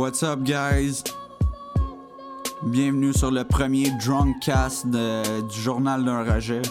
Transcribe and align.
What's 0.00 0.22
up, 0.22 0.42
guys? 0.44 1.04
Bienvenue 2.62 3.12
sur 3.12 3.30
le 3.30 3.44
premier 3.44 3.90
Drunk 4.02 4.34
Cast 4.40 4.86
du 4.86 5.60
journal 5.60 6.06
d'un 6.06 6.24
rejet. 6.24 6.62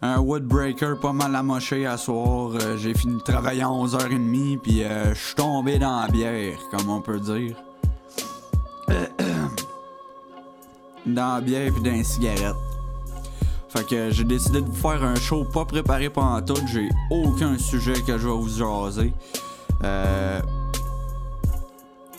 Un 0.00 0.20
Woodbreaker 0.20 1.00
pas 1.00 1.12
mal 1.12 1.34
amoché 1.34 1.86
à 1.86 1.96
soir. 1.96 2.52
Euh, 2.54 2.76
J'ai 2.76 2.94
fini 2.94 3.16
de 3.16 3.22
travailler 3.22 3.62
à 3.62 3.66
11h30, 3.66 4.58
puis 4.58 4.84
euh, 4.84 5.12
je 5.12 5.18
suis 5.18 5.34
tombé 5.34 5.80
dans 5.80 6.02
la 6.02 6.06
bière, 6.06 6.56
comme 6.70 6.88
on 6.88 7.00
peut 7.00 7.18
dire. 7.18 7.56
dans 11.04 11.34
la 11.34 11.40
bière 11.40 11.72
puis 11.72 11.82
dans 11.82 11.90
les 11.90 12.04
cigarettes. 12.04 12.54
Fait 13.70 13.84
que 13.84 14.12
j'ai 14.12 14.22
décidé 14.22 14.60
de 14.60 14.66
vous 14.66 14.72
faire 14.72 15.02
un 15.02 15.16
show 15.16 15.42
pas 15.42 15.64
préparé 15.64 16.10
pendant 16.10 16.40
tout. 16.42 16.64
J'ai 16.72 16.88
aucun 17.10 17.58
sujet 17.58 18.00
que 18.06 18.16
je 18.16 18.28
vais 18.28 18.34
vous 18.34 18.48
jaser. 18.48 19.12
Euh, 19.84 20.40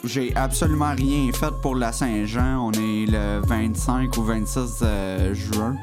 j'ai 0.04 0.34
absolument 0.36 0.94
rien 0.95 1.31
fait 1.34 1.54
pour 1.62 1.76
la 1.76 1.91
Saint-Jean. 1.91 2.67
On 2.67 2.72
est 2.72 3.05
le 3.05 3.41
25 3.45 4.16
ou 4.17 4.23
26 4.23 4.80
euh, 4.81 5.34
juin. 5.34 5.76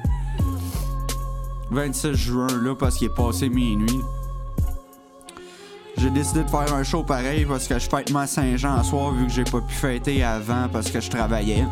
26 1.71 2.15
juin, 2.15 2.47
là, 2.63 2.75
parce 2.75 2.97
qu'il 2.97 3.09
est 3.09 3.15
passé 3.15 3.49
minuit. 3.49 4.01
J'ai 5.99 6.11
décidé 6.11 6.45
de 6.45 6.49
faire 6.49 6.73
un 6.75 6.83
show 6.83 7.03
pareil 7.03 7.47
parce 7.47 7.67
que 7.67 7.79
je 7.79 7.89
fête 7.89 8.11
ma 8.11 8.27
Saint-Jean 8.27 8.75
à 8.77 8.83
soir 8.83 9.13
vu 9.13 9.27
que 9.27 9.33
j'ai 9.33 9.45
pas 9.45 9.61
pu 9.61 9.75
fêter 9.75 10.23
avant 10.23 10.69
parce 10.71 10.91
que 10.91 11.01
je 11.01 11.11
travaillais. 11.11 11.65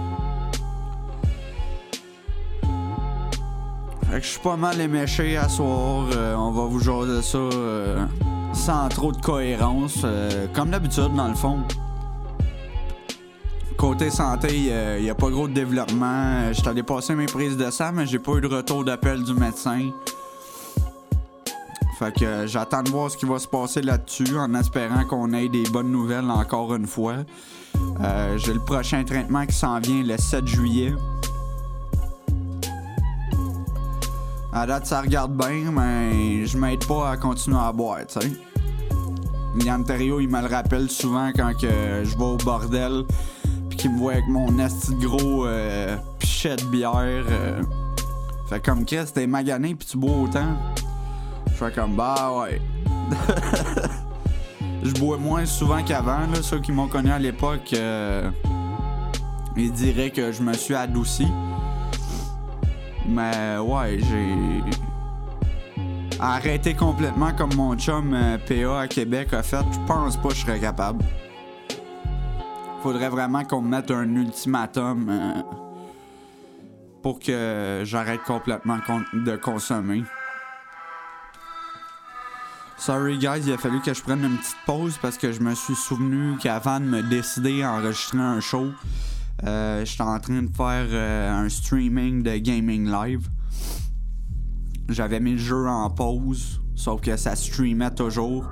Fait 4.10 4.20
que 4.20 4.22
je 4.22 4.30
suis 4.30 4.40
pas 4.40 4.56
mal 4.56 4.80
éméché 4.80 5.36
à 5.36 5.48
soir. 5.48 6.06
Euh, 6.12 6.34
on 6.36 6.52
va 6.52 6.64
vous 6.64 6.80
jaser 6.80 7.22
ça 7.22 7.38
sans 8.54 8.88
trop 8.88 9.12
de 9.12 9.20
cohérence. 9.20 10.02
euh, 10.04 10.46
comme 10.52 10.70
d'habitude, 10.70 11.14
dans 11.16 11.28
le 11.28 11.34
fond. 11.34 11.58
Côté 13.76 14.08
santé, 14.10 14.48
il 14.98 15.02
n'y 15.02 15.10
a 15.10 15.14
pas 15.14 15.28
gros 15.28 15.48
de 15.48 15.52
développement. 15.52 16.52
J'étais 16.52 16.68
allé 16.68 16.82
passer 16.82 17.14
mes 17.14 17.26
prises 17.26 17.56
de 17.56 17.70
sang, 17.70 17.90
mais 17.92 18.06
j'ai 18.06 18.18
pas 18.18 18.32
eu 18.32 18.40
de 18.40 18.46
retour 18.46 18.84
d'appel 18.84 19.22
du 19.24 19.34
médecin. 19.34 19.90
Fait 21.98 22.12
que 22.12 22.24
euh, 22.24 22.46
j'attends 22.46 22.82
de 22.82 22.90
voir 22.90 23.10
ce 23.10 23.16
qui 23.16 23.24
va 23.24 23.38
se 23.38 23.46
passer 23.46 23.80
là-dessus 23.80 24.36
en 24.36 24.52
espérant 24.54 25.04
qu'on 25.04 25.32
ait 25.32 25.48
des 25.48 25.62
bonnes 25.64 25.90
nouvelles 25.90 26.28
encore 26.30 26.74
une 26.74 26.86
fois. 26.86 27.16
Euh, 28.00 28.36
j'ai 28.38 28.52
le 28.52 28.60
prochain 28.60 29.04
traitement 29.04 29.46
qui 29.46 29.54
s'en 29.54 29.78
vient 29.78 30.02
le 30.02 30.16
7 30.16 30.46
juillet. 30.46 30.92
À 34.56 34.66
date, 34.66 34.86
ça 34.86 35.00
regarde 35.00 35.36
bien, 35.36 35.72
mais 35.72 36.46
je 36.46 36.56
m'aide 36.56 36.86
pas 36.86 37.10
à 37.10 37.16
continuer 37.16 37.58
à 37.58 37.72
boire, 37.72 37.98
tu 38.06 38.20
sais. 38.20 38.32
Yann 39.64 39.84
Terrio, 39.84 40.20
il 40.20 40.28
me 40.28 40.40
le 40.40 40.46
rappelle 40.46 40.88
souvent 40.88 41.30
quand 41.34 41.52
je 41.60 41.66
vais 42.16 42.24
au 42.24 42.36
bordel, 42.36 43.02
puis 43.68 43.76
qu'il 43.76 43.92
me 43.92 43.98
voit 43.98 44.12
avec 44.12 44.28
mon 44.28 44.56
esti 44.58 44.94
de 44.94 45.06
gros 45.06 45.46
euh, 45.46 45.96
pichet 46.20 46.54
de 46.54 46.64
bière. 46.66 47.24
euh. 47.28 47.62
Fait 48.48 48.60
comme 48.64 48.84
Chris, 48.84 49.06
t'es 49.12 49.26
magané 49.26 49.74
puis 49.74 49.88
tu 49.88 49.96
bois 49.98 50.16
autant. 50.22 50.56
Je 51.46 51.52
fais 51.52 51.72
comme 51.72 51.96
bah 51.96 52.30
ouais. 52.40 52.60
Je 54.84 54.92
bois 55.00 55.16
moins 55.16 55.46
souvent 55.46 55.82
qu'avant, 55.82 56.20
là. 56.20 56.42
Ceux 56.42 56.60
qui 56.60 56.70
m'ont 56.70 56.88
connu 56.88 57.10
à 57.10 57.18
l'époque, 57.18 57.72
euh, 57.72 58.30
ils 59.56 59.72
diraient 59.72 60.10
que 60.10 60.30
je 60.30 60.42
me 60.42 60.52
suis 60.52 60.74
adouci. 60.74 61.26
Mais 63.06 63.58
ouais, 63.58 63.98
j'ai 64.00 64.62
arrêté 66.18 66.74
complètement 66.74 67.32
comme 67.34 67.54
mon 67.54 67.76
chum 67.76 68.14
euh, 68.14 68.38
PA 68.38 68.80
à 68.80 68.88
Québec 68.88 69.32
a 69.32 69.42
fait. 69.42 69.64
Je 69.72 69.78
pense 69.86 70.16
pas 70.16 70.28
que 70.28 70.34
je 70.34 70.40
serais 70.40 70.60
capable. 70.60 71.04
Faudrait 72.82 73.08
vraiment 73.08 73.44
qu'on 73.44 73.62
me 73.62 73.68
mette 73.68 73.90
un 73.90 74.08
ultimatum 74.14 75.08
euh, 75.10 75.42
pour 77.02 77.18
que 77.18 77.82
j'arrête 77.84 78.22
complètement 78.22 78.78
de 79.12 79.36
consommer. 79.36 80.04
Sorry 82.78 83.18
guys, 83.18 83.42
il 83.46 83.52
a 83.52 83.58
fallu 83.58 83.80
que 83.80 83.94
je 83.94 84.02
prenne 84.02 84.24
une 84.24 84.36
petite 84.36 84.56
pause 84.66 84.98
parce 85.00 85.16
que 85.16 85.32
je 85.32 85.40
me 85.40 85.54
suis 85.54 85.74
souvenu 85.74 86.36
qu'avant 86.38 86.80
de 86.80 86.84
me 86.84 87.02
décider 87.02 87.62
à 87.62 87.72
enregistrer 87.72 88.18
un 88.18 88.40
show, 88.40 88.72
euh, 89.42 89.84
j'étais 89.84 90.02
en 90.02 90.18
train 90.20 90.42
de 90.42 90.54
faire 90.54 90.86
euh, 90.90 91.44
un 91.44 91.48
streaming 91.48 92.22
de 92.22 92.36
gaming 92.36 92.90
live. 92.90 93.28
J'avais 94.88 95.20
mis 95.20 95.32
le 95.32 95.38
jeu 95.38 95.66
en 95.66 95.90
pause, 95.90 96.60
sauf 96.74 97.00
que 97.00 97.16
ça 97.16 97.34
streamait 97.34 97.90
toujours. 97.90 98.46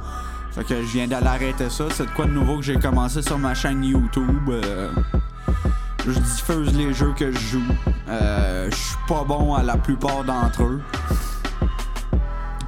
Fait 0.53 0.65
que 0.65 0.83
je 0.83 0.89
viens 0.89 1.07
d'aller 1.07 1.27
arrêter 1.27 1.71
ça. 1.71 1.85
C'est 1.91 2.07
de 2.07 2.11
quoi 2.11 2.27
de 2.27 2.33
nouveau 2.33 2.57
que 2.57 2.63
j'ai 2.63 2.79
commencé 2.79 3.23
sur 3.23 3.39
ma 3.39 3.55
chaîne 3.55 3.85
YouTube. 3.85 4.49
euh, 4.49 4.91
je 6.05 6.13
diffuse 6.13 6.77
les 6.77 6.93
jeux 6.93 7.15
que 7.17 7.31
je 7.31 7.39
joue. 7.39 7.63
Je 8.09 8.75
suis 8.75 8.97
pas 9.07 9.25
bon 9.25 9.55
à 9.55 9.63
la 9.63 9.77
plupart 9.77 10.25
d'entre 10.25 10.65
eux. 10.65 10.83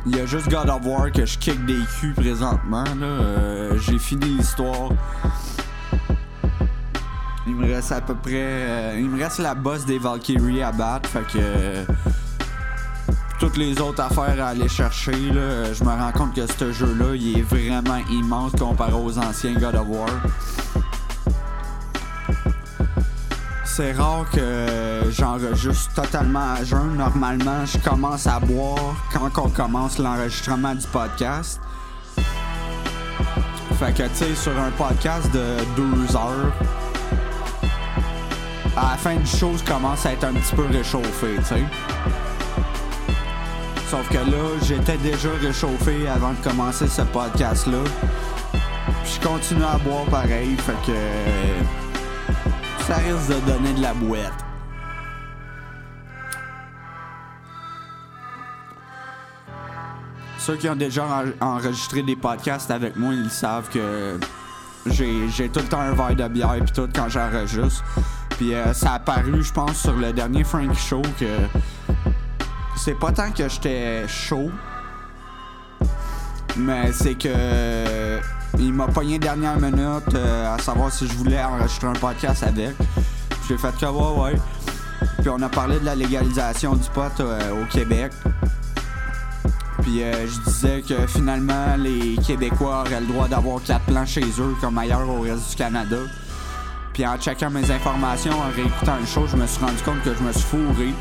Il 0.06 0.16
y 0.16 0.20
a 0.20 0.26
juste 0.26 0.50
God 0.50 0.68
of 0.68 0.84
War 0.84 1.10
que 1.10 1.24
je 1.24 1.38
kick 1.38 1.64
des 1.66 1.80
culs 1.98 2.14
présentement. 2.14 2.84
j'ai 3.76 3.98
fini 3.98 4.36
l'histoire. 4.36 4.90
Il 7.46 7.54
me 7.56 7.66
reste 7.72 7.92
à 7.92 8.00
peu 8.00 8.14
près. 8.14 8.32
euh, 8.34 8.96
il 8.98 9.08
me 9.08 9.22
reste 9.22 9.38
la 9.38 9.54
boss 9.54 9.84
des 9.84 9.98
Valkyries 9.98 10.62
à 10.62 10.72
battre. 10.72 11.08
Fait 11.08 11.26
que. 11.26 11.38
euh, 11.38 11.84
toutes 13.40 13.56
les 13.56 13.78
autres 13.80 14.00
affaires 14.02 14.42
à 14.42 14.50
aller 14.50 14.68
chercher, 14.68 15.12
là, 15.12 15.72
je 15.74 15.84
me 15.84 15.90
rends 15.90 16.12
compte 16.12 16.34
que 16.34 16.46
ce 16.46 16.72
jeu-là, 16.72 17.14
il 17.14 17.38
est 17.38 17.42
vraiment 17.42 17.98
immense 18.10 18.52
comparé 18.52 18.92
aux 18.92 19.18
anciens 19.18 19.54
God 19.54 19.74
of 19.74 19.86
War. 19.88 20.08
C'est 23.64 23.92
rare 23.92 24.24
que 24.32 25.10
j'enregistre 25.10 25.92
totalement 25.94 26.54
à 26.54 26.64
jeun. 26.64 26.96
Normalement, 26.96 27.66
je 27.66 27.76
commence 27.78 28.26
à 28.28 28.38
boire 28.38 28.94
quand 29.12 29.30
on 29.36 29.48
commence 29.48 29.98
l'enregistrement 29.98 30.74
du 30.74 30.86
podcast. 30.86 31.60
Fait 33.78 33.92
que, 33.92 34.04
tu 34.04 34.14
sais, 34.14 34.34
sur 34.36 34.56
un 34.58 34.70
podcast 34.70 35.28
de 35.32 35.56
deux 35.76 36.16
heures, 36.16 36.52
à 38.76 38.90
la 38.92 38.96
fin 38.96 39.16
du 39.16 39.26
show, 39.26 39.52
je 39.56 39.64
commence 39.64 40.04
à 40.06 40.12
être 40.12 40.24
un 40.24 40.32
petit 40.32 40.54
peu 40.54 40.66
réchauffé, 40.66 41.36
tu 41.38 41.44
sais. 41.44 41.64
Sauf 43.88 44.08
que 44.08 44.16
là, 44.18 44.48
j'étais 44.62 44.96
déjà 44.96 45.28
réchauffé 45.40 46.08
avant 46.08 46.30
de 46.32 46.42
commencer 46.42 46.88
ce 46.88 47.02
podcast-là. 47.02 47.78
Puis 49.04 49.18
je 49.20 49.26
continue 49.26 49.62
à 49.64 49.78
boire 49.78 50.04
pareil, 50.06 50.56
fait 50.56 50.92
que 50.92 50.98
ça 52.86 52.96
risque 52.96 53.28
de 53.28 53.52
donner 53.52 53.72
de 53.74 53.82
la 53.82 53.94
bouette. 53.94 54.32
Ceux 60.38 60.56
qui 60.56 60.68
ont 60.68 60.76
déjà 60.76 61.04
en- 61.40 61.46
enregistré 61.56 62.02
des 62.02 62.16
podcasts 62.16 62.70
avec 62.70 62.96
moi, 62.96 63.14
ils 63.14 63.30
savent 63.30 63.68
que 63.70 64.18
j'ai 64.86 65.28
j'ai 65.30 65.48
tout 65.48 65.60
le 65.60 65.66
temps 65.68 65.80
un 65.80 65.92
verre 65.92 66.14
de 66.14 66.28
bière 66.28 66.56
puis 66.62 66.72
tout 66.74 66.88
quand 66.94 67.08
j'enregistre. 67.08 67.82
Puis 68.36 68.54
euh, 68.54 68.72
ça 68.72 68.92
a 68.92 68.94
apparu, 68.94 69.42
je 69.42 69.52
pense, 69.52 69.76
sur 69.82 69.94
le 69.94 70.12
dernier 70.12 70.44
Frank 70.44 70.74
Show 70.74 71.02
que 71.18 71.38
c'est 72.76 72.98
pas 72.98 73.12
tant 73.12 73.30
que 73.30 73.48
j'étais 73.48 74.08
chaud, 74.08 74.50
mais 76.56 76.92
c'est 76.92 77.14
que 77.14 77.28
euh, 77.28 78.20
il 78.58 78.72
m'a 78.72 78.88
pogné 78.88 79.18
dernière 79.18 79.58
minute 79.60 80.14
euh, 80.14 80.54
à 80.54 80.58
savoir 80.58 80.92
si 80.92 81.06
je 81.06 81.14
voulais 81.14 81.42
enregistrer 81.42 81.86
un 81.86 81.92
podcast 81.92 82.42
avec. 82.42 82.74
J'ai 83.48 83.56
fait 83.56 83.72
que 83.78 83.86
ouais, 83.86 84.22
ouais. 84.22 84.40
Puis 85.18 85.28
on 85.28 85.40
a 85.40 85.48
parlé 85.48 85.78
de 85.78 85.84
la 85.84 85.94
légalisation 85.94 86.74
du 86.74 86.88
pot 86.90 87.20
au 87.20 87.66
Québec. 87.66 88.12
Puis 89.82 90.00
je 90.00 90.50
disais 90.50 90.82
que 90.82 91.06
finalement 91.06 91.76
les 91.76 92.16
Québécois 92.16 92.84
auraient 92.86 93.00
le 93.00 93.06
droit 93.06 93.28
d'avoir 93.28 93.62
quatre 93.62 93.84
plans 93.84 94.06
chez 94.06 94.24
eux 94.40 94.54
comme 94.60 94.78
ailleurs 94.78 95.08
au 95.08 95.20
reste 95.20 95.50
du 95.50 95.56
Canada. 95.56 95.98
Puis 96.94 97.06
en 97.06 97.18
checkant 97.18 97.50
mes 97.50 97.70
informations, 97.70 98.32
en 98.32 98.54
réécoutant 98.54 98.96
le 98.98 99.06
show, 99.06 99.26
je 99.26 99.36
me 99.36 99.46
suis 99.46 99.62
rendu 99.62 99.82
compte 99.84 100.02
que 100.02 100.14
je 100.14 100.22
me 100.22 100.32
suis 100.32 100.44
fourré. 100.44 100.94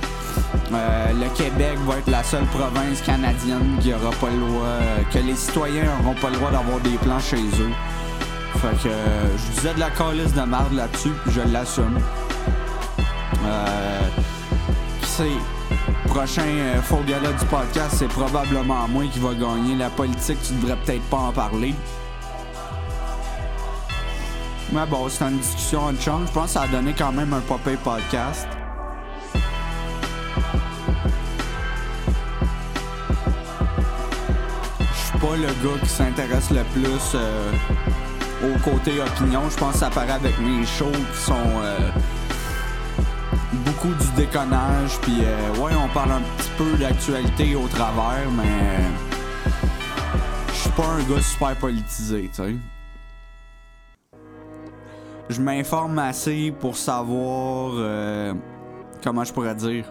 Euh, 0.74 1.13
le 1.13 1.30
Québec 1.38 1.78
va 1.88 2.00
être 2.00 2.10
la 2.10 2.24
seule 2.24 2.45
province 2.45 3.01
canadienne 3.01 3.78
qui 3.80 3.94
aura 3.94 4.10
pas 4.10 4.30
le 4.30 4.40
droit, 4.40 4.80
que 5.13 5.19
les 5.19 5.36
citoyens 5.36 5.84
n'auront 5.84 6.16
pas 6.16 6.30
le 6.30 6.36
droit 6.36 6.51
d'avoir 6.51 6.80
des 6.80 6.98
plans 6.98 7.19
chez 7.19 7.38
eux. 7.38 7.72
Fait 8.60 8.84
que 8.84 8.90
euh, 8.90 9.38
je 9.38 9.51
disais 9.56 9.74
de 9.74 9.80
la 9.80 9.90
calice 9.90 10.34
de 10.34 10.42
marde 10.42 10.74
là-dessus, 10.74 11.12
puis 11.24 11.34
je 11.34 11.42
l'assume. 11.51 12.00
Euh, 13.45 14.01
qui 15.01 15.10
sait, 15.10 15.28
prochain 16.06 16.42
euh, 16.45 16.81
faux 16.81 17.04
gala 17.06 17.34
du 17.34 17.45
podcast, 17.45 17.95
c'est 17.98 18.07
probablement 18.07 18.88
moi 18.88 19.04
qui 19.12 19.19
va 19.19 19.34
gagner. 19.34 19.75
La 19.75 19.90
politique, 19.90 20.38
tu 20.48 20.54
devrais 20.54 20.78
peut-être 20.78 21.04
pas 21.04 21.18
en 21.18 21.31
parler. 21.31 21.75
Bon, 24.74 25.08
c'est 25.08 25.24
une 25.25 25.38
discussion 25.38 25.84
en 25.84 25.94
chum. 25.94 26.25
Je 26.25 26.31
pense 26.31 26.46
que 26.46 26.52
ça 26.52 26.62
a 26.64 26.68
donné 26.68 26.96
quand 26.98 27.12
même 27.12 27.31
un 27.31 27.42
popé 27.42 27.78
podcast. 27.78 28.48
Je 34.80 35.00
suis 35.00 35.20
pas 35.20 35.36
le 35.36 35.48
gars 35.48 35.80
qui 35.81 35.90
s'intéresse 35.90 36.50
le 36.50 36.64
plus 36.74 37.12
euh, 37.14 37.52
au 38.44 38.58
côté 38.68 39.00
opinion. 39.00 39.44
Je 39.50 39.58
pense 39.58 39.74
que 39.74 39.80
ça 39.80 39.92
paraît 39.92 40.14
avec 40.14 40.40
mes 40.40 40.66
shows 40.66 40.92
qui 40.92 41.19
sont 41.19 41.62
euh, 41.62 41.90
beaucoup 43.66 43.94
du 43.94 44.12
déconnage. 44.18 44.98
Puis 45.04 45.19
ouais, 45.62 45.72
on 45.76 45.88
parle 45.94 46.14
un 46.14 46.22
petit 46.38 46.50
peu 46.58 46.78
d'actualité 46.78 47.56
au 47.56 47.68
travers, 47.68 48.30
mais 48.36 48.84
je 50.48 50.54
suis 50.54 50.69
pas 50.72 50.88
un 50.88 51.04
gars 51.04 51.22
super 51.22 51.56
politisé, 51.58 52.30
tu 52.34 52.44
sais. 52.44 52.56
Je 55.33 55.41
m'informe 55.41 56.00
assez 56.00 56.53
pour 56.59 56.77
savoir 56.77 57.74
comment 59.03 59.24
je 59.24 59.33
pourrais 59.33 59.56
dire 59.56 59.85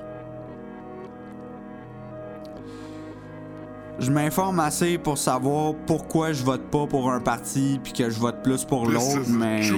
je 3.98 4.10
m'informe 4.10 4.60
assez 4.60 4.98
pour 4.98 5.18
savoir 5.18 5.74
pourquoi 5.86 6.32
je 6.32 6.42
vote 6.42 6.62
pas 6.70 6.86
pour 6.86 7.10
un 7.10 7.20
parti 7.20 7.78
puis 7.82 7.92
que 7.92 8.10
je 8.10 8.18
vote 8.18 8.42
plus 8.42 8.64
pour 8.64 8.86
l'autre, 8.86 9.28
mais 9.28 9.62
je 9.62 9.74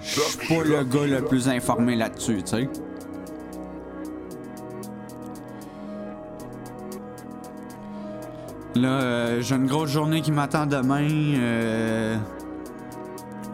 suis 0.00 0.48
pas 0.48 0.64
le 0.64 0.84
gars 0.84 1.06
le 1.06 1.22
plus 1.22 1.48
informé 1.48 1.96
là-dessus, 1.96 2.42
tu 2.42 2.50
sais. 2.50 2.68
Là, 8.76 8.88
euh, 8.88 9.40
j'ai 9.40 9.54
une 9.54 9.66
grosse 9.66 9.90
journée 9.90 10.20
qui 10.20 10.32
m'attend 10.32 10.66
demain. 10.66 11.08
Euh, 11.08 12.16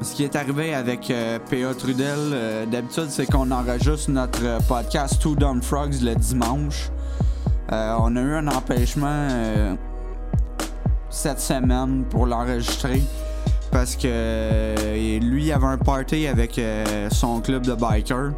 ce 0.02 0.14
qui 0.14 0.25
est 0.25 0.37
arrivé 0.37 0.75
avec 0.75 1.11
euh, 1.11 1.38
P.A. 1.50 1.75
Trudel, 1.75 2.69
d'habitude, 2.70 3.06
c'est 3.08 3.26
qu'on 3.26 3.50
enregistre 3.50 4.11
notre 4.11 4.64
podcast 4.67 5.20
Two 5.20 5.35
Dumb 5.37 5.62
Frogs 5.62 6.00
le 6.02 6.14
dimanche. 6.14 6.91
Euh, 7.73 7.94
on 8.00 8.17
a 8.17 8.20
eu 8.20 8.35
un 8.35 8.49
empêchement 8.49 9.29
euh, 9.31 9.76
cette 11.08 11.38
semaine 11.38 12.05
pour 12.11 12.26
l'enregistrer 12.26 13.00
parce 13.70 13.94
que 13.94 14.08
euh, 14.08 15.20
lui 15.20 15.52
avait 15.52 15.67
un 15.67 15.79
party 15.79 16.26
avec 16.26 16.61
son 17.12 17.41
club 17.41 17.64
de 17.64 17.75
biker. 17.75 18.32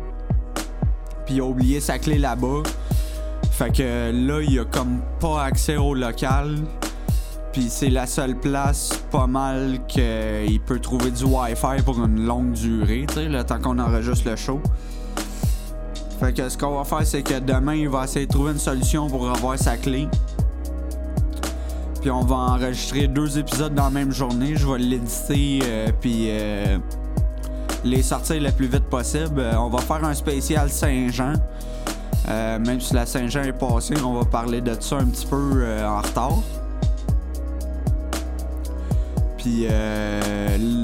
Puis 1.25 1.37
il 1.37 1.41
a 1.41 1.44
oublié 1.44 1.81
sa 1.81 1.99
clé 1.99 2.19
là-bas. 2.19 2.62
Fait 3.53 3.73
que 3.73 4.11
là, 4.12 4.43
il 4.43 4.58
a 4.58 4.65
comme 4.67 5.00
pas 5.19 5.44
accès 5.44 5.79
au 5.79 5.94
local. 5.94 6.58
Puis 7.52 7.66
c'est 7.69 7.90
la 7.90 8.06
seule 8.06 8.34
place 8.34 9.02
pas 9.10 9.26
mal 9.26 9.81
qu'il 9.87 10.60
peut 10.64 10.78
trouver 10.78 11.10
du 11.10 11.25
Wi-Fi 11.25 11.82
pour 11.84 12.02
une 12.02 12.25
longue 12.25 12.52
durée, 12.52 13.04
tu 13.08 13.14
sais, 13.14 13.28
le 13.28 13.44
temps 13.44 13.58
qu'on 13.60 13.78
enregistre 13.78 14.31
le 14.31 14.37
show. 14.37 14.60
Fait 16.19 16.32
que 16.32 16.49
ce 16.49 16.56
qu'on 16.56 16.76
va 16.76 16.84
faire, 16.84 17.04
c'est 17.04 17.22
que 17.22 17.40
demain, 17.40 17.75
il 17.75 17.88
va 17.88 18.04
essayer 18.04 18.26
de 18.26 18.31
trouver 18.31 18.52
une 18.52 18.58
solution 18.58 19.08
pour 19.08 19.28
avoir 19.28 19.58
sa 19.58 19.76
clé. 19.76 20.08
Puis 22.00 22.10
on 22.10 22.22
va 22.22 22.37
enregistrer 22.37 23.06
deux 23.06 23.38
épisodes 23.38 23.75
dans 23.75 23.84
la 23.84 23.90
même 23.90 24.12
journée. 24.12 24.56
Je 24.56 24.66
vais 24.66 24.78
l'éditer, 24.78 25.60
euh, 25.62 25.88
puis 26.00 26.28
euh, 26.28 26.78
les 27.84 28.02
sortir 28.02 28.40
le 28.40 28.50
plus 28.50 28.66
vite 28.66 28.84
possible. 28.84 29.40
Euh, 29.40 29.58
on 29.58 29.69
va 29.69 29.78
faire 29.81 30.05
un 30.05 30.14
spécial 30.14 30.70
Saint-Jean. 30.70 31.34
même 32.28 32.81
si 32.81 32.94
la 32.94 33.05
Saint-Jean 33.05 33.43
est 33.43 33.52
passée, 33.52 33.94
on 34.02 34.14
va 34.14 34.25
parler 34.25 34.60
de 34.60 34.75
ça 34.81 34.96
un 34.96 35.06
petit 35.06 35.26
peu 35.26 35.66
en 35.84 36.00
retard. 36.00 36.38
Puis 39.43 39.67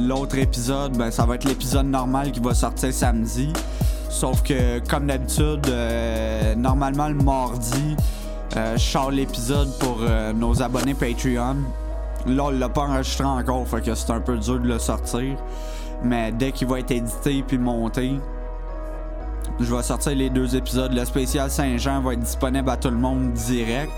l'autre 0.09 0.37
épisode, 0.37 0.97
ben, 0.97 1.11
ça 1.11 1.25
va 1.25 1.37
être 1.37 1.45
l'épisode 1.45 1.87
normal 1.87 2.33
qui 2.33 2.41
va 2.41 2.55
sortir 2.55 2.93
samedi. 2.93 3.53
Sauf 4.09 4.43
que, 4.43 4.79
comme 4.89 5.07
d'habitude, 5.07 5.67
euh, 5.69 6.55
normalement 6.55 7.09
le 7.09 7.15
mardi, 7.15 7.97
euh, 8.57 8.77
je 8.77 8.83
sors 8.83 9.11
l'épisode 9.11 9.69
pour 9.79 9.99
euh, 10.01 10.33
nos 10.33 10.63
abonnés 10.63 10.95
Patreon. 10.95 11.57
Là, 12.27 12.45
on 12.45 12.51
l'a 12.51 12.69
pas 12.69 12.83
enregistré 12.83 13.25
encore, 13.25 13.69
fait 13.69 13.83
que 13.83 13.95
c'est 13.95 14.11
un 14.11 14.21
peu 14.21 14.37
dur 14.39 14.59
de 14.59 14.67
le 14.67 14.79
sortir. 14.79 15.37
Mais 16.03 16.33
dès 16.33 16.53
qu'il 16.53 16.67
va 16.69 16.81
être 16.81 16.91
édité 16.91 17.45
puis 17.47 17.59
monté, 17.59 18.19
je 19.61 19.75
vais 19.75 19.83
sortir 19.83 20.17
les 20.17 20.31
deux 20.31 20.57
épisodes. 20.57 20.93
Le 20.93 21.05
spécial 21.05 21.51
Saint-Jean 21.51 22.01
va 22.01 22.15
être 22.15 22.21
disponible 22.21 22.71
à 22.71 22.77
tout 22.77 22.91
le 22.91 22.97
monde 22.97 23.33
direct. 23.33 23.93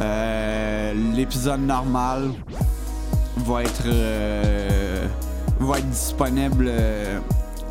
L'épisode 0.00 1.60
normal 1.60 2.30
va 3.38 3.62
être 3.62 3.88
va 5.60 5.78
être 5.78 5.88
disponible 5.88 6.70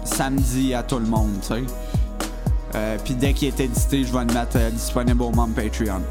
samedi 0.04 0.74
à 0.74 0.84
tout 0.84 1.00
le 1.00 1.06
monde, 1.06 1.40
tu 1.42 1.48
sais. 1.48 1.64
Euh, 2.76 2.98
puis 3.04 3.14
dès 3.14 3.34
qu'il 3.34 3.50
est 3.50 3.60
édité, 3.60 4.04
je 4.04 4.12
vais 4.12 4.26
le 4.26 4.34
mettre 4.34 4.58
euh, 4.58 4.70
disponible 4.72 5.22
au 5.22 5.32
membre 5.32 5.54
Patreon. 5.56 6.02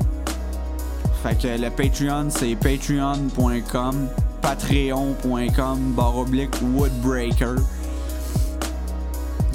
Fait 1.22 1.36
que 1.36 1.60
le 1.60 1.70
Patreon, 1.70 2.28
c'est 2.30 2.54
patreon.com, 2.56 4.08
patreon.com, 4.40 5.92
barre 5.96 6.18
oblique, 6.18 6.54
woodbreaker. 6.74 7.56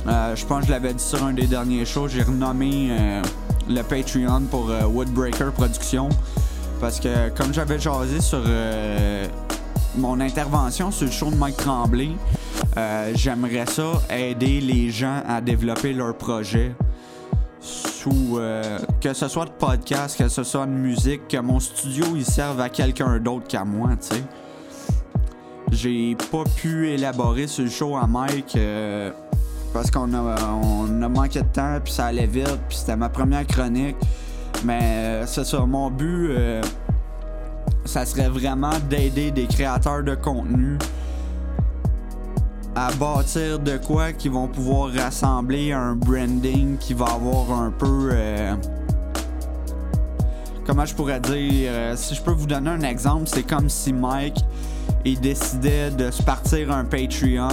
Euh, 0.07 0.35
je 0.35 0.45
pense 0.45 0.61
que 0.61 0.67
je 0.67 0.71
l'avais 0.71 0.93
dit 0.93 1.03
sur 1.03 1.23
un 1.23 1.33
des 1.33 1.47
derniers 1.47 1.85
shows, 1.85 2.07
j'ai 2.07 2.23
renommé 2.23 3.21
le 3.69 3.81
Patreon 3.81 4.43
pour 4.49 4.69
Woodbreaker 4.93 5.51
Production. 5.51 6.09
Parce 6.79 6.99
que 6.99 7.29
comme 7.29 7.53
j'avais 7.53 7.79
jasé 7.79 8.21
sur 8.21 8.41
mon 9.97 10.19
intervention 10.19 10.91
sur 10.91 11.05
le 11.05 11.11
show 11.11 11.29
de 11.29 11.35
Mike 11.35 11.57
Tremblay, 11.57 12.11
euh, 12.77 13.11
j'aimerais 13.15 13.65
ça 13.65 14.01
aider 14.09 14.61
les 14.61 14.91
gens 14.91 15.21
à 15.27 15.41
développer 15.41 15.93
leur 15.93 16.15
projet 16.15 16.73
sous 17.59 18.37
euh, 18.37 18.79
que 19.01 19.13
ce 19.13 19.27
soit 19.27 19.45
de 19.45 19.51
podcast, 19.51 20.17
que 20.17 20.29
ce 20.29 20.43
soit 20.43 20.65
de 20.65 20.71
musique, 20.71 21.27
que 21.27 21.37
mon 21.37 21.59
studio 21.59 22.05
il 22.15 22.25
serve 22.25 22.61
à 22.61 22.69
quelqu'un 22.69 23.17
d'autre 23.19 23.47
qu'à 23.47 23.65
moi, 23.65 23.89
tu 23.99 24.15
sais. 24.15 24.23
J'ai 25.71 26.15
pas 26.31 26.43
pu 26.55 26.89
élaborer 26.89 27.47
ce 27.47 27.67
show 27.67 27.97
à 27.97 28.07
Mike 28.07 28.55
euh, 28.55 29.11
parce 29.73 29.91
qu'on 29.91 30.13
a, 30.13 30.37
on 30.63 31.01
a 31.01 31.09
manqué 31.09 31.41
de 31.41 31.47
temps, 31.47 31.77
puis 31.83 31.91
ça 31.91 32.05
allait 32.05 32.27
vite, 32.27 32.59
puis 32.69 32.77
c'était 32.77 32.95
ma 32.95 33.09
première 33.09 33.45
chronique. 33.45 33.97
Mais 34.63 35.23
c'est 35.25 35.45
ça, 35.45 35.59
mon 35.65 35.91
but, 35.91 36.31
ça 37.87 38.05
serait 38.05 38.29
vraiment 38.29 38.77
d'aider 38.89 39.31
des 39.31 39.47
créateurs 39.47 40.03
de 40.03 40.13
contenu 40.13 40.77
à 42.75 42.91
bâtir 42.91 43.59
de 43.59 43.77
quoi 43.77 44.11
qui 44.11 44.29
vont 44.29 44.47
pouvoir 44.47 44.91
rassembler 44.91 45.71
un 45.71 45.95
branding 45.95 46.77
qui 46.77 46.93
va 46.93 47.05
avoir 47.05 47.51
un 47.51 47.71
peu 47.71 48.09
euh, 48.11 48.53
comment 50.65 50.85
je 50.85 50.93
pourrais 50.93 51.19
dire 51.21 51.71
euh, 51.71 51.95
si 51.95 52.13
je 52.13 52.21
peux 52.21 52.31
vous 52.31 52.45
donner 52.45 52.69
un 52.69 52.81
exemple 52.81 53.23
c'est 53.25 53.43
comme 53.43 53.69
si 53.69 53.93
Mike 53.93 54.43
il 55.05 55.19
décidait 55.19 55.89
de 55.89 56.11
se 56.11 56.21
partir 56.21 56.71
un 56.71 56.83
Patreon 56.83 57.47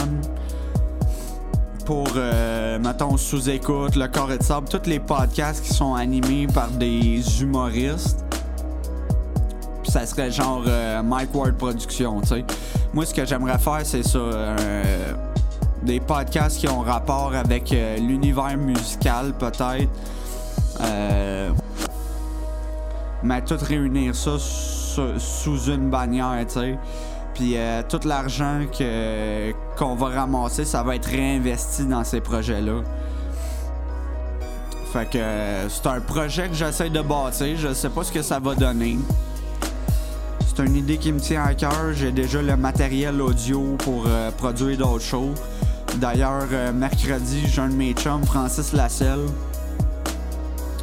pour 1.86 2.08
euh, 2.16 2.78
mettons 2.80 3.16
sous 3.16 3.48
écoute 3.48 3.94
le 3.94 4.08
corps 4.08 4.32
et 4.32 4.38
de 4.38 4.42
sable 4.42 4.68
tous 4.68 4.88
les 4.90 4.98
podcasts 4.98 5.64
qui 5.64 5.72
sont 5.72 5.94
animés 5.94 6.48
par 6.48 6.68
des 6.70 7.22
humoristes 7.40 8.24
ça 9.94 10.06
serait 10.06 10.32
genre 10.32 10.64
Mike 11.04 11.32
Ward 11.32 11.54
Production, 11.54 12.20
tu 12.20 12.26
sais. 12.26 12.44
Moi, 12.92 13.06
ce 13.06 13.14
que 13.14 13.24
j'aimerais 13.24 13.58
faire, 13.58 13.80
c'est 13.84 14.02
ça. 14.02 14.18
des 15.84 16.00
podcasts 16.00 16.58
qui 16.58 16.68
ont 16.68 16.80
rapport 16.80 17.32
avec 17.34 17.72
euh, 17.72 17.98
l'univers 17.98 18.56
musical, 18.56 19.32
peut-être. 19.34 19.88
Euh, 20.80 21.50
mais 23.22 23.42
tout 23.42 23.56
réunir 23.60 24.16
ça 24.16 24.36
sous 24.38 25.70
une 25.70 25.90
bannière, 25.90 26.44
tu 26.48 26.54
sais. 26.54 26.78
Puis 27.34 27.52
euh, 27.56 27.82
tout 27.88 28.00
l'argent 28.04 28.62
qu'on 29.76 29.94
va 29.94 30.08
ramasser, 30.08 30.64
ça 30.64 30.82
va 30.82 30.96
être 30.96 31.06
réinvesti 31.06 31.84
dans 31.84 32.02
ces 32.02 32.20
projets-là. 32.20 32.80
Fait 34.92 35.08
que 35.08 35.18
c'est 35.68 35.86
un 35.86 36.00
projet 36.00 36.48
que 36.48 36.54
j'essaie 36.54 36.90
de 36.90 37.02
bâtir. 37.02 37.56
Je 37.56 37.72
sais 37.74 37.90
pas 37.90 38.04
ce 38.04 38.12
que 38.12 38.22
ça 38.22 38.38
va 38.38 38.54
donner 38.54 38.98
c'est 40.56 40.64
une 40.64 40.76
idée 40.76 40.98
qui 40.98 41.12
me 41.12 41.20
tient 41.20 41.42
à 41.42 41.54
cœur. 41.54 41.92
J'ai 41.94 42.12
déjà 42.12 42.40
le 42.40 42.56
matériel 42.56 43.20
audio 43.20 43.76
pour 43.78 44.04
euh, 44.06 44.30
produire 44.30 44.78
d'autres 44.78 45.04
shows. 45.04 45.34
D'ailleurs, 45.96 46.46
euh, 46.52 46.72
mercredi, 46.72 47.42
j'ai 47.46 47.60
un 47.60 47.68
de 47.68 47.74
mes 47.74 47.92
chums, 47.92 48.24
Francis 48.24 48.72
Lasselle. 48.72 49.26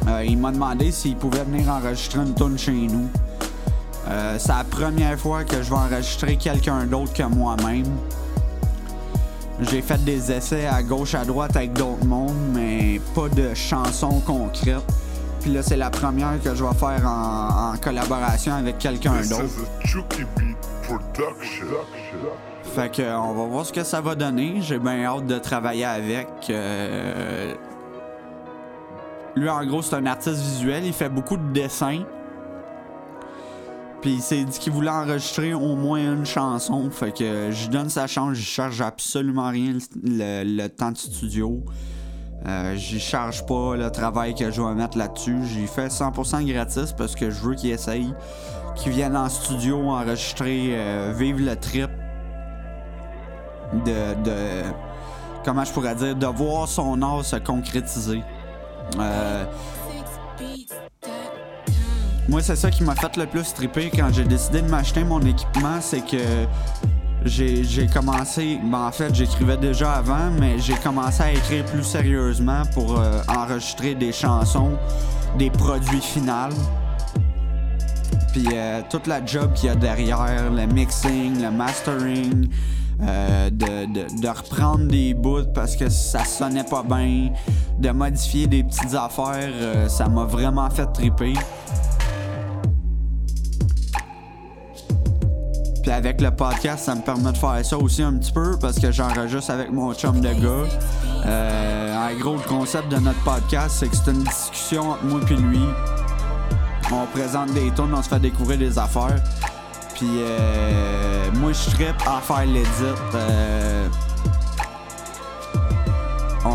Euh, 0.08 0.24
il 0.26 0.36
m'a 0.38 0.52
demandé 0.52 0.90
s'il 0.90 1.16
pouvait 1.16 1.44
venir 1.44 1.68
enregistrer 1.68 2.20
une 2.20 2.34
tune 2.34 2.58
chez 2.58 2.72
nous. 2.72 3.08
c'est 4.38 4.48
la 4.48 4.64
première 4.64 5.18
fois 5.18 5.44
que 5.44 5.62
je 5.62 5.70
vais 5.70 5.76
enregistrer 5.76 6.36
quelqu'un 6.36 6.84
d'autre 6.84 7.12
que 7.12 7.22
moi-même. 7.22 7.86
J'ai 9.60 9.80
fait 9.80 10.02
des 10.04 10.32
essais 10.32 10.66
à 10.66 10.82
gauche 10.82 11.14
à 11.14 11.24
droite 11.24 11.56
avec 11.56 11.72
d'autres 11.72 12.04
mondes, 12.04 12.34
mais 12.52 13.00
pas 13.14 13.28
de 13.28 13.54
chansons 13.54 14.20
concrètes. 14.26 14.82
Puis 15.42 15.52
là, 15.52 15.62
c'est 15.62 15.76
la 15.76 15.90
première 15.90 16.40
que 16.40 16.54
je 16.54 16.62
vais 16.62 16.74
faire 16.74 17.04
en, 17.04 17.74
collaboration 17.82 18.54
avec 18.54 18.78
quelqu'un 18.78 19.20
d'autre. 19.22 19.66
Fait 22.62 22.92
que 22.92 23.16
on 23.16 23.34
va 23.34 23.46
voir 23.46 23.66
ce 23.66 23.72
que 23.72 23.82
ça 23.82 24.00
va 24.00 24.14
donner. 24.14 24.58
J'ai 24.60 24.78
bien 24.78 25.02
hâte 25.04 25.26
de 25.26 25.38
travailler 25.38 25.84
avec. 25.84 26.28
Euh, 26.48 27.54
lui, 29.34 29.48
en 29.48 29.66
gros, 29.66 29.82
c'est 29.82 29.96
un 29.96 30.06
artiste 30.06 30.40
visuel. 30.40 30.86
Il 30.86 30.92
fait 30.92 31.08
beaucoup 31.08 31.36
de 31.36 31.52
dessins. 31.52 32.04
Puis 34.00 34.14
il 34.14 34.22
s'est 34.22 34.44
dit 34.44 34.58
qu'il 34.58 34.72
voulait 34.72 34.90
enregistrer 34.90 35.54
au 35.54 35.74
moins 35.74 36.12
une 36.12 36.26
chanson. 36.26 36.88
Fait 36.90 37.16
que 37.16 37.50
je 37.50 37.68
donne 37.68 37.88
sa 37.88 38.06
chance, 38.06 38.34
je 38.34 38.42
charge 38.42 38.80
absolument 38.80 39.48
rien 39.48 39.74
le, 40.04 40.44
le 40.44 40.68
temps 40.68 40.92
de 40.92 40.98
studio. 40.98 41.62
Euh, 42.46 42.74
j'y 42.74 42.98
charge 42.98 43.46
pas 43.46 43.76
le 43.76 43.90
travail 43.90 44.34
que 44.34 44.50
je 44.50 44.60
vais 44.60 44.74
mettre 44.74 44.98
là-dessus. 44.98 45.38
J'ai 45.46 45.66
fait 45.66 45.88
100% 45.88 46.44
gratis 46.44 46.92
parce 46.92 47.14
que 47.14 47.30
je 47.30 47.40
veux 47.40 47.54
qu'il 47.54 47.70
essaye, 47.70 48.12
qu'il 48.74 48.92
vienne 48.92 49.16
en 49.16 49.28
studio 49.28 49.90
enregistrer, 49.90 50.70
euh, 50.72 51.12
vivre 51.16 51.40
le 51.40 51.54
trip 51.54 51.90
de, 53.84 54.22
de, 54.24 54.62
comment 55.44 55.64
je 55.64 55.72
pourrais 55.72 55.94
dire, 55.94 56.16
de 56.16 56.26
voir 56.26 56.66
son 56.66 57.00
art 57.02 57.24
se 57.24 57.36
concrétiser. 57.36 58.22
Euh, 58.98 59.44
moi, 62.28 62.40
c'est 62.42 62.56
ça 62.56 62.70
qui 62.70 62.82
m'a 62.82 62.94
fait 62.96 63.16
le 63.16 63.26
plus 63.26 63.54
tripper 63.54 63.90
quand 63.90 64.08
j'ai 64.12 64.24
décidé 64.24 64.62
de 64.62 64.68
m'acheter 64.68 65.04
mon 65.04 65.20
équipement, 65.20 65.80
c'est 65.80 66.00
que 66.00 66.16
j'ai 67.24 67.86
commencé, 67.92 68.58
ben 68.62 68.86
en 68.86 68.92
fait 68.92 69.14
j'écrivais 69.14 69.56
déjà 69.56 69.92
avant, 69.92 70.30
mais 70.38 70.58
j'ai 70.58 70.74
commencé 70.74 71.22
à 71.22 71.32
écrire 71.32 71.64
plus 71.64 71.84
sérieusement 71.84 72.62
pour 72.74 72.98
euh, 72.98 73.20
enregistrer 73.28 73.94
des 73.94 74.12
chansons, 74.12 74.72
des 75.38 75.50
produits 75.50 76.00
finaux. 76.00 76.54
Puis 78.32 78.46
euh, 78.52 78.80
toute 78.88 79.06
la 79.06 79.24
job 79.24 79.52
qu'il 79.54 79.68
y 79.68 79.72
a 79.72 79.74
derrière, 79.74 80.50
le 80.50 80.66
mixing, 80.66 81.42
le 81.42 81.50
mastering, 81.50 82.48
euh, 83.02 83.50
de, 83.50 84.20
de, 84.20 84.28
reprendre 84.28 84.86
des 84.86 85.12
bouts 85.12 85.52
parce 85.54 85.76
que 85.76 85.88
ça 85.88 86.24
sonnait 86.24 86.64
pas 86.64 86.82
bien, 86.82 87.30
de 87.78 87.90
modifier 87.90 88.46
des 88.46 88.64
petites 88.64 88.94
affaires, 88.94 89.88
ça 89.88 90.08
m'a 90.08 90.24
vraiment 90.24 90.70
fait 90.70 90.86
triper. 90.86 91.34
Avec 95.92 96.20
le 96.20 96.30
podcast, 96.30 96.86
ça 96.86 96.94
me 96.94 97.02
permet 97.02 97.32
de 97.32 97.36
faire 97.36 97.64
ça 97.64 97.76
aussi 97.76 98.02
un 98.02 98.14
petit 98.14 98.32
peu 98.32 98.56
parce 98.58 98.78
que 98.78 98.90
j'enregistre 98.90 99.50
avec 99.50 99.70
mon 99.70 99.92
chum 99.94 100.20
de 100.20 100.32
gars. 100.32 100.68
Euh, 101.26 102.08
un 102.08 102.14
gros, 102.18 102.34
le 102.34 102.48
concept 102.48 102.88
de 102.88 102.96
notre 102.96 103.22
podcast, 103.22 103.76
c'est 103.78 103.88
que 103.88 103.96
c'est 103.96 104.10
une 104.10 104.24
discussion 104.24 104.90
entre 104.90 105.04
moi 105.04 105.20
et 105.30 105.34
lui. 105.34 105.60
On 106.90 107.06
présente 107.06 107.52
des 107.52 107.70
tours, 107.70 107.88
on 107.92 108.02
se 108.02 108.08
fait 108.08 108.20
découvrir 108.20 108.58
des 108.58 108.78
affaires. 108.78 109.22
Puis 109.94 110.08
euh, 110.08 111.30
moi, 111.34 111.52
je 111.52 111.70
trippe 111.70 112.02
à 112.06 112.20
faire 112.20 112.46
l'édit. 112.46 112.68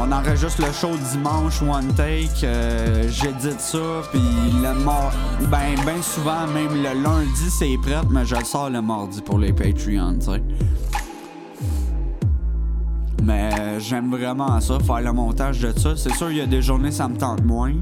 Euh, 0.08 0.10
on 0.10 0.12
enregistre 0.12 0.66
le 0.66 0.72
show 0.74 0.92
dimanche 1.12 1.62
one 1.62 1.94
take, 1.96 2.30
euh, 2.44 3.10
j'édite 3.10 3.60
ça, 3.60 4.02
puis 4.12 4.22
le 4.62 4.74
mort, 4.84 5.12
ben 5.50 5.76
ben 5.86 6.02
souvent 6.02 6.48
même 6.48 6.76
le 6.76 7.02
lundi 7.02 7.50
c'est 7.50 7.78
prêt, 7.82 8.02
mais 8.10 8.26
je 8.26 8.36
le 8.36 8.44
sors 8.44 8.70
le 8.70 8.82
mardi 8.82 9.22
pour 9.22 9.40
les 9.40 9.54
Patreons, 9.54 10.18
tu 10.20 10.26
sais. 10.26 10.44
Mais 13.24 13.80
j'aime 13.80 14.10
vraiment 14.12 14.60
ça, 14.62 14.80
faire 14.80 15.02
le 15.02 15.12
montage 15.12 15.60
de 15.60 15.78
ça. 15.78 15.96
C'est 15.98 16.14
sûr, 16.14 16.32
il 16.32 16.38
y 16.38 16.42
a 16.42 16.46
des 16.46 16.62
journées 16.62 16.92
ça 16.92 17.08
me 17.08 17.18
tente 17.18 17.44
moins, 17.44 17.74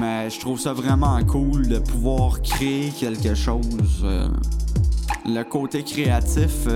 mais 0.00 0.28
je 0.28 0.38
trouve 0.40 0.58
ça 0.58 0.72
vraiment 0.72 1.18
cool 1.24 1.68
de 1.68 1.78
pouvoir 1.78 2.42
créer 2.42 2.90
quelque 2.90 3.34
chose. 3.34 4.02
Euh, 4.04 4.28
le 5.24 5.42
côté 5.44 5.82
créatif. 5.82 6.66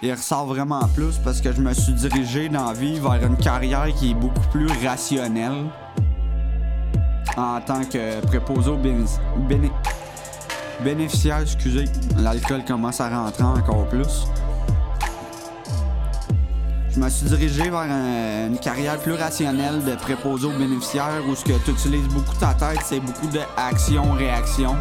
Il 0.00 0.12
ressort 0.12 0.46
vraiment 0.46 0.86
plus 0.94 1.18
parce 1.24 1.40
que 1.40 1.52
je 1.52 1.60
me 1.60 1.74
suis 1.74 1.92
dirigé 1.92 2.48
dans 2.48 2.66
la 2.66 2.72
vie 2.72 3.00
vers 3.00 3.14
une 3.14 3.36
carrière 3.36 3.88
qui 3.96 4.12
est 4.12 4.14
beaucoup 4.14 4.46
plus 4.52 4.68
rationnelle 4.86 5.64
en 7.36 7.60
tant 7.60 7.82
que 7.84 8.24
préposé 8.26 8.70
au 8.70 8.78
bénéficiaire. 10.84 11.40
Excusez, 11.40 11.86
l'alcool 12.16 12.64
commence 12.64 13.00
à 13.00 13.08
rentrer 13.08 13.42
encore 13.42 13.88
plus. 13.88 14.26
Je 16.90 17.00
me 17.00 17.08
suis 17.08 17.26
dirigé 17.26 17.68
vers 17.68 17.82
une 17.82 18.58
carrière 18.58 18.98
plus 18.98 19.14
rationnelle 19.14 19.82
de 19.84 19.96
préposé 19.96 20.46
aux 20.46 20.56
bénéficiaires 20.56 21.22
où 21.28 21.34
ce 21.34 21.44
que 21.44 21.58
tu 21.64 21.72
utilises 21.72 22.06
beaucoup 22.08 22.36
ta 22.36 22.54
tête, 22.54 22.82
c'est 22.84 23.00
beaucoup 23.00 23.26
d'action-réaction. 23.26 24.76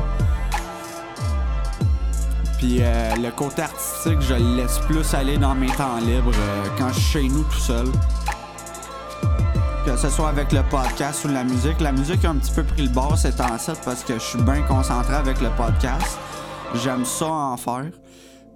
Puis 2.58 2.80
euh, 2.82 3.16
le 3.18 3.30
côté 3.30 3.62
artistique, 3.62 4.20
je 4.20 4.34
le 4.34 4.56
laisse 4.56 4.80
plus 4.80 5.14
aller 5.14 5.38
dans 5.38 5.54
mes 5.54 5.68
temps 5.68 5.98
libres 5.98 6.32
euh, 6.36 6.66
quand 6.78 6.90
je 6.90 7.00
suis 7.00 7.22
chez 7.22 7.30
nous 7.30 7.44
tout 7.44 7.60
seul. 7.60 7.86
Que 9.86 9.96
ce 9.96 10.10
soit 10.10 10.30
avec 10.30 10.52
le 10.52 10.64
podcast 10.64 11.24
ou 11.26 11.28
la 11.28 11.44
musique. 11.44 11.80
La 11.80 11.92
musique 11.92 12.26
a 12.26 12.32
un 12.32 12.36
petit 12.36 12.52
peu 12.52 12.64
pris 12.64 12.82
le 12.82 12.90
bord 12.90 13.16
cet 13.18 13.38
temps 13.38 13.46
parce 13.86 14.04
que 14.04 14.16
je 14.16 14.24
suis 14.24 14.42
bien 14.42 14.64
concentré 14.64 15.14
avec 15.14 15.40
le 15.40 15.50
podcast. 15.52 16.18
J'aime 16.74 17.06
ça 17.06 17.28
en 17.28 17.58
faire. 17.58 17.92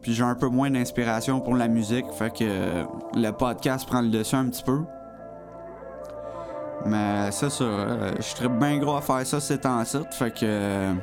Puis 0.01 0.15
j'ai 0.15 0.23
un 0.23 0.35
peu 0.35 0.47
moins 0.47 0.71
d'inspiration 0.71 1.39
pour 1.39 1.55
la 1.55 1.67
musique. 1.67 2.05
Fait 2.17 2.31
que 2.31 2.43
euh, 2.43 2.83
le 3.13 3.29
podcast 3.31 3.87
prend 3.87 4.01
le 4.01 4.09
dessus 4.09 4.35
un 4.35 4.49
petit 4.49 4.63
peu. 4.63 4.79
Mais 6.87 7.31
c'est 7.31 7.51
ça. 7.51 7.65
je 8.17 8.23
suis 8.23 8.49
bien 8.49 8.79
gros 8.79 8.95
à 8.95 9.01
faire 9.01 9.25
ça 9.27 9.39
ces 9.39 9.59
temps-ci. 9.59 9.99
Fait 10.17 10.31
que. 10.31 10.95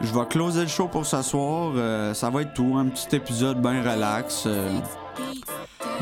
Je 0.00 0.14
vais 0.14 0.26
closer 0.26 0.60
le 0.62 0.68
show 0.68 0.86
pour 0.86 1.04
ce 1.04 1.22
soir. 1.22 1.72
Euh, 1.74 2.14
ça 2.14 2.30
va 2.30 2.42
être 2.42 2.54
tout. 2.54 2.76
Un 2.78 2.86
petit 2.86 3.16
épisode 3.16 3.60
bien 3.60 3.82
relax. 3.82 4.44
Euh, 4.46 4.78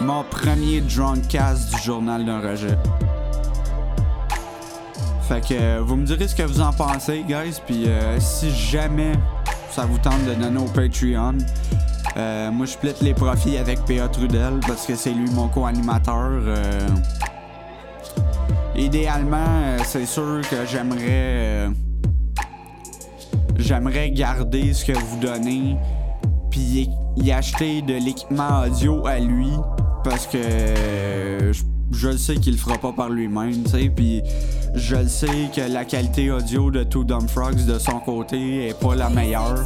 mon 0.01 0.23
premier 0.25 0.83
drunk 0.83 1.29
cast 1.29 1.75
du 1.75 1.81
journal 1.81 2.25
d'un 2.25 2.41
rejet. 2.41 2.77
Fait 5.27 5.41
que 5.41 5.55
euh, 5.55 5.81
vous 5.83 5.97
me 5.97 6.05
direz 6.05 6.29
ce 6.29 6.35
que 6.35 6.43
vous 6.43 6.61
en 6.61 6.73
pensez, 6.73 7.25
guys. 7.27 7.59
Puis 7.67 7.87
si 8.19 8.51
jamais 8.51 9.13
ça 9.71 9.87
vous 9.87 9.99
tente 9.99 10.25
de 10.27 10.35
donner 10.35 10.59
au 10.59 10.69
Patreon, 10.69 11.39
moi 12.53 12.67
je 12.67 12.73
split 12.73 12.95
les 13.01 13.15
profits 13.15 13.57
avec 13.57 13.83
P.A. 13.87 14.09
Trudel 14.09 14.61
parce 14.67 14.85
que 14.85 14.95
c'est 14.95 15.13
lui 15.13 15.31
mon 15.31 15.49
co-animateur. 15.49 16.43
idéalement, 18.77 19.79
c'est 19.85 20.07
sûr 20.07 20.43
que 20.51 20.67
j'aimerais 20.67 21.71
j'aimerais 23.59 24.11
garder 24.11 24.73
ce 24.73 24.85
que 24.85 24.93
vous 24.93 25.21
donnez, 25.21 25.77
puis 26.51 26.91
y 27.17 27.33
acheter 27.33 27.83
de 27.83 27.95
l'équipement 27.95 28.63
audio 28.63 29.07
à 29.07 29.19
lui, 29.19 29.51
parce 30.05 30.27
que 30.27 30.39
je, 31.91 32.09
le 32.09 32.17
sais 32.17 32.37
qu'il 32.37 32.53
le 32.53 32.59
fera 32.59 32.79
pas 32.79 32.93
par 32.93 33.09
lui-même, 33.09 33.63
tu 33.65 33.71
sais, 33.71 33.91
puis 33.95 34.23
je 34.75 34.97
le 34.97 35.09
sais 35.09 35.51
que 35.55 35.61
la 35.61 35.85
qualité 35.85 36.31
audio 36.31 36.71
de 36.71 36.85
Two 36.85 37.05
Dumb 37.05 37.29
Frogs 37.29 37.65
de 37.65 37.79
son 37.79 38.01
côté 38.01 38.69
est 38.69 38.79
pas 38.79 38.95
la 38.95 39.09
meilleure. 39.09 39.65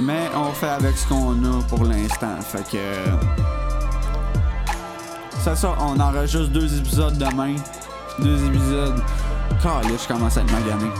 Mais 0.00 0.28
on 0.34 0.52
fait 0.52 0.68
avec 0.68 0.96
ce 0.96 1.06
qu'on 1.06 1.32
a 1.44 1.62
pour 1.68 1.84
l'instant, 1.84 2.40
fait 2.40 2.64
que. 2.70 2.78
C'est 5.44 5.56
ça, 5.56 5.76
on 5.78 6.00
enregistre 6.00 6.48
deux 6.48 6.78
épisodes 6.78 7.18
demain. 7.18 7.54
Deux 8.18 8.46
épisodes. 8.46 9.00
Calais, 9.62 9.94
je 10.02 10.08
commence 10.08 10.36
à 10.38 10.40
être 10.40 10.52
magané. 10.52 10.90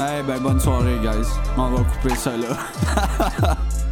Eh 0.00 0.22
ben 0.26 0.40
bonne 0.40 0.58
soirée 0.60 0.98
guys. 1.02 1.28
On 1.56 1.70
va 1.70 1.84
couper 1.84 2.14
ça 2.16 2.36
là. 2.36 3.56